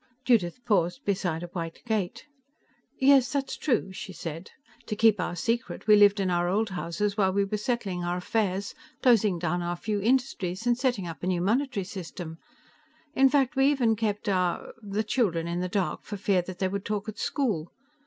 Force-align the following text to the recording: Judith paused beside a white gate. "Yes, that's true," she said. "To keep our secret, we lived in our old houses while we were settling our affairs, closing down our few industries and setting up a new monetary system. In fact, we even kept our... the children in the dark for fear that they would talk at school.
Judith 0.25 0.65
paused 0.65 1.05
beside 1.05 1.43
a 1.43 1.53
white 1.53 1.83
gate. 1.85 2.25
"Yes, 2.97 3.31
that's 3.31 3.55
true," 3.55 3.91
she 3.91 4.11
said. 4.11 4.49
"To 4.87 4.95
keep 4.95 5.19
our 5.21 5.35
secret, 5.35 5.85
we 5.85 5.95
lived 5.95 6.19
in 6.19 6.31
our 6.31 6.49
old 6.49 6.69
houses 6.71 7.17
while 7.17 7.31
we 7.31 7.43
were 7.43 7.57
settling 7.57 8.03
our 8.03 8.17
affairs, 8.17 8.73
closing 9.03 9.37
down 9.37 9.61
our 9.61 9.75
few 9.75 10.01
industries 10.01 10.65
and 10.65 10.75
setting 10.75 11.05
up 11.07 11.21
a 11.21 11.27
new 11.27 11.41
monetary 11.41 11.83
system. 11.83 12.39
In 13.13 13.29
fact, 13.29 13.55
we 13.55 13.67
even 13.67 13.95
kept 13.95 14.27
our... 14.27 14.73
the 14.81 15.03
children 15.03 15.47
in 15.47 15.59
the 15.59 15.69
dark 15.69 16.01
for 16.01 16.17
fear 16.17 16.41
that 16.41 16.57
they 16.57 16.67
would 16.67 16.83
talk 16.83 17.07
at 17.07 17.19
school. 17.19 17.71